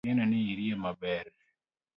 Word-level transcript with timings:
Ageno 0.05 0.23
ni 0.29 0.39
iriyo 0.51 0.75
maber 0.83 1.25